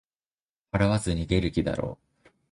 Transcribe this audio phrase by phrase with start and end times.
[0.71, 2.29] 払わず逃げる気だろう